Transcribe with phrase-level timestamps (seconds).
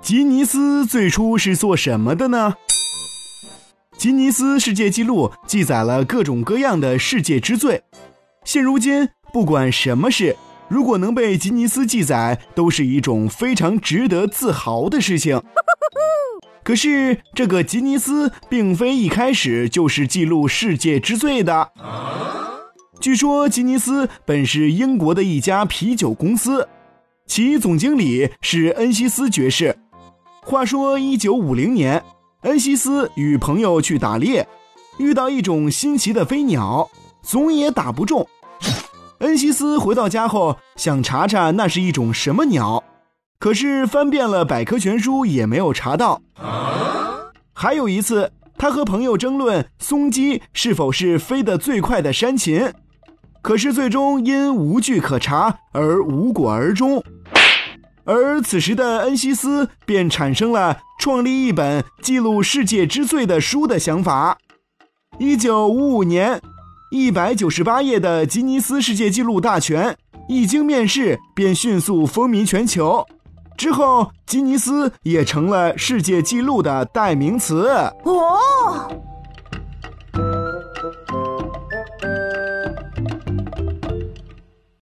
[0.00, 2.54] 吉尼斯最初是做什么的呢？
[3.98, 7.82] 吉尼斯世界纪录记载了各种各样的世界之最。
[8.44, 10.36] 现如今，不管什么事，
[10.68, 15.42] 如果能被吉尼斯记载，都是一种非常值得自豪的事情。
[16.62, 21.72] 可是，这个吉尼斯并非一开始就是记录世界之最的。
[23.00, 26.68] 据说，吉尼斯本是英国的一家啤酒公司，
[27.26, 29.76] 其总经理是恩西斯爵士。
[30.42, 32.02] 话说，一九五零年，
[32.42, 34.46] 恩西斯与朋友去打猎，
[34.98, 36.88] 遇到一种新奇的飞鸟，
[37.22, 38.26] 总也打不中。
[39.18, 42.82] 恩西斯回到家后，想查查那是一种什么鸟，
[43.40, 46.22] 可是翻遍了百科全书也没有查到。
[47.52, 52.72] 还有一次，他和朋友争论松鸡是否是飞得最快的山禽，
[53.42, 57.02] 可是最终因无据可查而无果而终。
[58.06, 64.38] 而此时的恩西斯便产生了创立一本记录世界之最的书的想法。
[65.18, 66.40] 一九五五年，
[66.90, 69.96] 一百九十八页的吉尼斯世界纪录大全
[70.28, 73.04] 一经面世，便迅速风靡全球。
[73.56, 77.68] 之后，吉尼斯也成了世界纪录的代名词。
[78.04, 78.38] 哦。